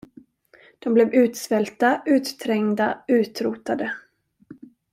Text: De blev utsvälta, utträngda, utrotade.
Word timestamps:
De 0.79 0.93
blev 0.93 1.13
utsvälta, 1.13 2.03
utträngda, 2.05 3.03
utrotade. 3.07 3.93